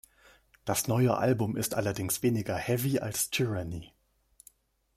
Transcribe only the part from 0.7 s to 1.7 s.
neue Album